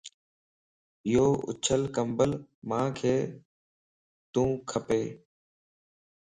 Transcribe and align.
يو 1.11 1.25
اڇو 1.49 1.77
ڪمبل 1.95 2.31
مانک 2.69 2.97
تو 4.33 4.43
کپا 4.69 4.99